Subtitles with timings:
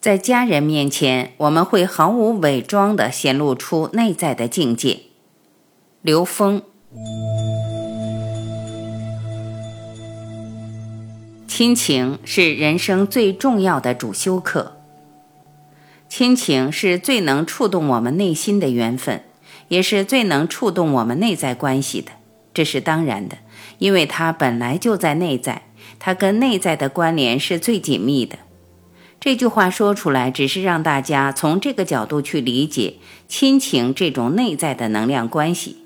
[0.00, 5.00] 在家人面前，我们会毫无伪装地显露出内在的境界。
[6.00, 6.62] 刘峰，
[11.46, 14.78] 亲情是人生最重要的主修课。
[16.08, 19.22] 亲情是最能触动我们内心的缘分，
[19.68, 22.12] 也是最能触动我们内在关系的。
[22.54, 23.36] 这是当然的，
[23.76, 25.64] 因为它本来就在内在，
[25.98, 28.38] 它跟内在的关联是最紧密的。
[29.20, 32.94] 这句话说出来，只是让大家从这个角度去理解
[33.28, 35.76] 亲情这种内在的能量关系。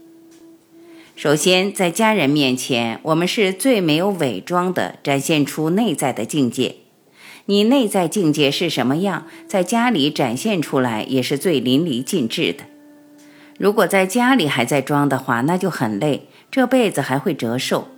[1.17, 6.77] 首先，在家人面前，我们是最没有伪装的，展现出内在的境界。
[7.47, 12.65] 你内在境界是什么样，在家里展现出来也是最淋漓尽致的。
[13.59, 17.89] 如果在家里还在装的话，那就很累，这辈子还会折寿。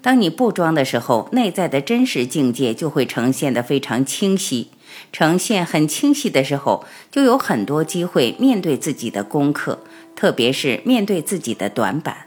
[0.00, 4.68] 当你不装的时候，内在的真实境界就会呈现得非常清晰。
[5.12, 9.80] 呈现很清晰的时候，就有很多机会面对自己的功课，
[10.16, 12.26] 特别是面对自己的短板。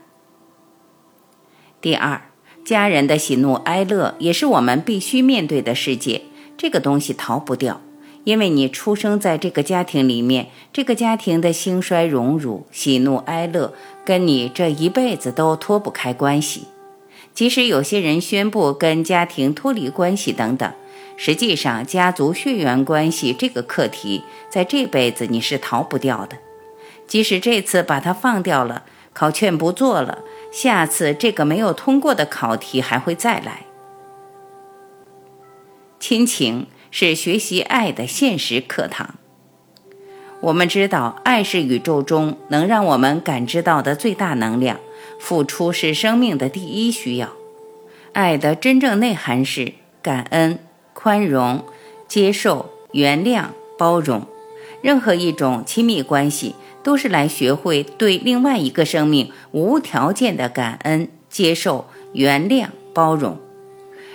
[1.81, 2.21] 第二，
[2.63, 6.21] 家人的喜怒哀乐也是我们必须面对的世界，
[6.57, 7.81] 这个东西逃不掉，
[8.23, 13.73] 因为你出生在这个家庭里面，这个家庭的兴衰荣辱、喜怒哀乐，
[14.05, 16.65] 跟你这一辈子都脱不开关系。
[17.33, 20.71] 即使有些人宣布跟家庭脱离关系等等。
[21.17, 26.37] 实际上，家族血缘关系这个课题，在这辈子你是逃不掉的。
[27.07, 28.83] 即使这次把它放掉了，
[29.13, 30.19] 考卷不做了，
[30.51, 33.65] 下次这个没有通过的考题还会再来。
[35.99, 39.15] 亲情是学习爱的现实课堂。
[40.39, 44.79] 我们知道，爱是宇宙中能让我们感知到的最大能量，
[45.21, 47.29] 付出是生命的第一需要。
[48.11, 50.59] 爱的真正内涵是感恩。
[50.93, 51.63] 宽容、
[52.07, 53.45] 接受、原谅、
[53.75, 54.27] 包容，
[54.83, 63.39] 任何一种亲密关系都是来学会对另外一个生命无条件的感恩、接受、原谅、包容。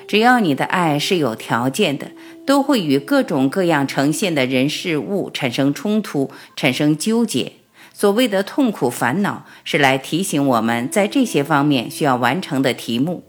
[0.07, 2.13] 只要你的爱是有条件的，
[2.47, 7.55] 都会与各种各样呈现的人事物产生冲突、产生纠结。
[7.99, 13.25] 所谓的痛苦烦恼，是来提醒我们在这些方面需要完成的题目。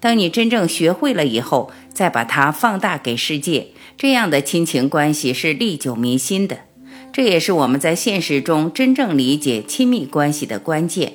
[0.00, 3.66] 当你真正学会了以后，再把它放大给世界，
[3.98, 6.60] 这样的亲情关系是历久弥新的。
[7.12, 11.12] 这也是我们在现实中真正理解亲密关系的关键，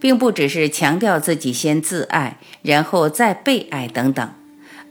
[0.00, 4.26] 并不只是强调自己先自爱，然后再被爱等等。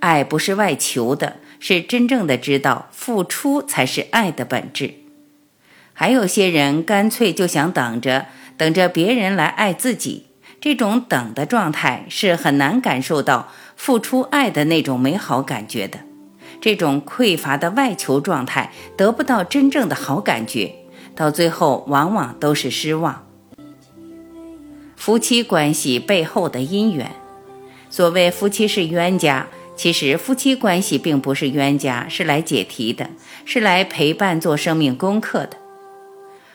[0.01, 5.00] 爱不是外求的，是真正的知道付出才是爱的本质。
[6.01, 8.25] 还有些人干脆就想等着，
[8.57, 10.25] 等着别人来爱自己。
[10.59, 16.00] 这种等的状态是很难感受到付出爱的那种美好感觉的，
[16.59, 20.73] 这种匮乏的外求状态得不到真正的好感觉，
[21.16, 23.28] 到最后往往都是失望。
[24.95, 27.12] 夫妻关系背后的因缘，
[27.91, 29.45] 所谓夫妻是冤家，
[29.75, 33.12] 其实夫妻关系并不是冤家，是来解题的，
[33.45, 35.61] 是来陪伴做生命功课的。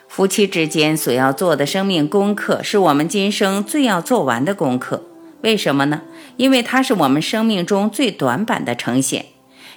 [0.07, 5.03] 夫妻之间所要做的生命功课，是我们今生最要做完的功课。
[5.41, 6.01] 为什么呢？
[6.37, 9.25] 因为它是我们生命中最短板的呈现。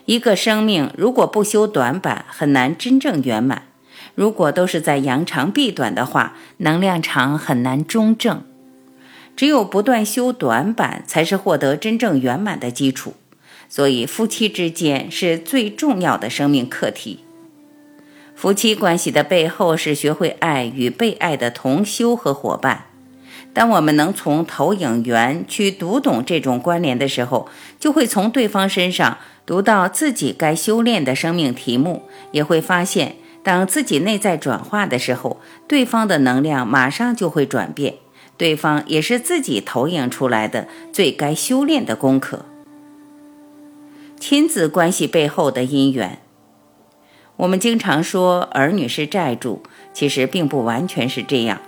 [0.07, 3.65] 一个生命如果不修短板，很难真正圆满。
[4.15, 8.43] 如果都是在扬长避短的话，能量场很难中正。
[9.37, 13.15] 只有不断修短板，才是获得真正圆满的基础。
[13.69, 17.21] 所以，夫妻之间是最重要的生命课题。
[18.40, 22.87] 夫妻关系的背后是学会爱与被爱的同修和伙伴。
[23.52, 35.38] 当我们能从投影源去读懂这种关联的时候，就会从对方身上读到自己该修炼的生命题目，也会发现，当自己内在转化的时候，
[35.69, 37.96] 对方的能量马上就会转变。
[38.38, 42.46] 对方也是自己投影出来的最该修炼的功课。
[44.19, 46.20] 亲子关系背后的因缘。
[47.40, 49.62] 我们经常说儿女是债主，
[49.94, 51.58] 其实并不完全是这样。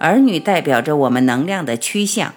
[0.00, 2.34] 儿女代表着我们能量的趋向，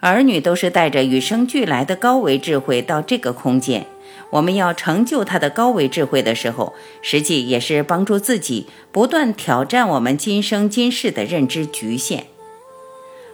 [0.00, 3.86] 儿女都是带着与生俱来的高维智慧到这个空间，
[4.32, 12.26] 我们要成就他的高维智慧的时候，实际也是帮助自己不断挑战我们今生今世的认知局限。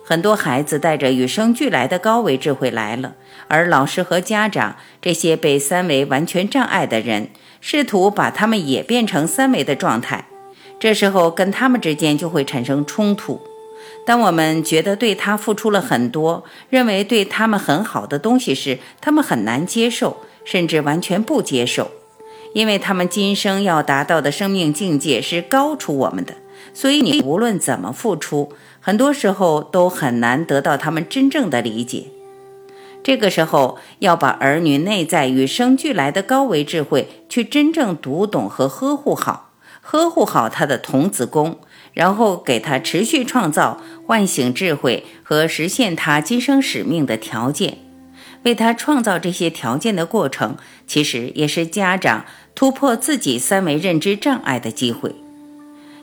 [0.05, 3.15] 很多孩子带着与生俱来的高维智慧来了，
[3.47, 7.29] 而老师和家长这些被三维完全障碍的人，
[7.61, 10.27] 试图把他们也变成三维的状态，
[10.81, 13.41] 这时候跟他们之间就会产生冲突。
[14.05, 21.91] 当我们觉得对他付出了很多，认为对他们很好的东西时，他们很难接受，甚至完全不接受，
[22.53, 26.35] 因为他们今生要达到的生命境界是高出我们的，
[26.75, 28.53] 所以你无论怎么付出。
[28.81, 32.07] 很多时候都很难得到他们真正的理解。
[33.03, 41.59] 这个时候，要把儿女内在与生俱来的高维智慧去真正读懂和呵护好，呵护好他的童子功，
[41.95, 47.79] 然后给他持续创造、唤醒智慧和实现他今生使命的条件。
[48.43, 50.57] 为他创造这些条件的过程，
[50.87, 52.25] 其实也是家长
[52.55, 55.15] 突破自己三维认知障碍的机会。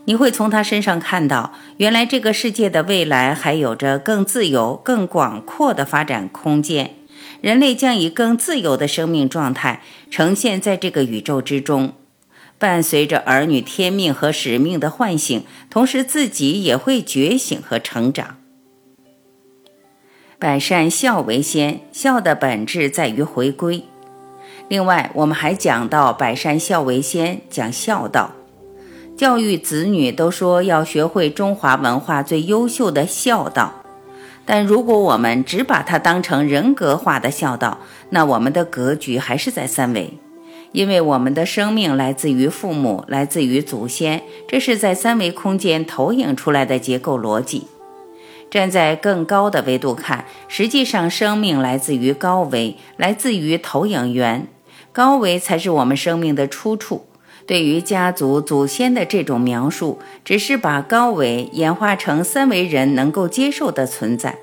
[0.07, 6.95] 你会从他身上看到，原来这个世界的未来还有着更自由、更广阔的发展空间。
[7.42, 11.94] 人类将以更自由的生命状态呈现在这个宇宙之中。
[12.57, 18.38] 伴随着儿女天命和使命的唤醒，同时自己也会觉醒和成长。
[20.39, 23.83] 百善孝为先，孝的本质在于回归。
[24.69, 28.31] 另外，我们还讲到百善孝为先，讲孝道。
[29.17, 33.81] 教育子女都说要学会中华文化最优秀的孝道，
[34.45, 37.79] 但如果我们只把它当成人格化的孝道，
[38.11, 40.13] 那我们的格局还是在三维，
[40.71, 47.65] 因为我们的生命来自于父母，来自于祖先，这是在三维空间投影出来的结构逻辑。
[48.51, 54.47] 站在更高的维度看，实际上生命来自于高维，来自于投影源，
[54.91, 57.07] 高维才是我们生命的出处。
[57.47, 64.38] 对于家族祖先的这种描述，只是把高维演化成三维人能够接受的存在。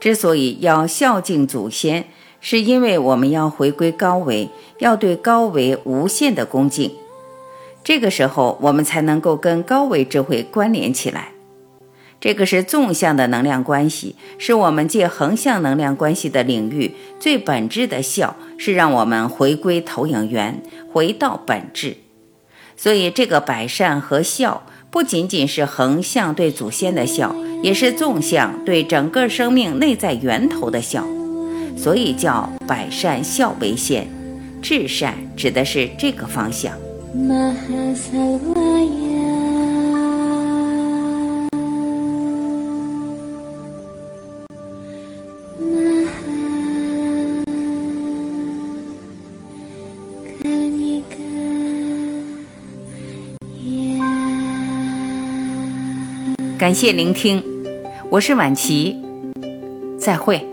[0.00, 2.06] 之所以要孝敬祖先，
[2.40, 4.48] 是因为我们要回归高维，
[4.80, 6.90] 要对高维无限的恭敬。
[7.84, 11.28] 这个时候，我们才能够跟高维智慧关联起来。
[12.20, 20.60] 这个是纵向的能量关系，是我们借横向能量关系的领域最本质的孝，是让我们回归投影源，
[20.92, 21.96] 回到本质。
[22.80, 31.04] 所以，这个百善和孝不仅仅是横向对祖先的孝，也是纵向对整个生命内在源头的孝。
[31.76, 34.06] 所以叫百善孝为先，
[34.62, 36.72] 至善指的是这个方向。
[56.58, 57.40] 感谢聆听，
[58.10, 59.00] 我是晚琪，
[59.96, 60.44] 再会。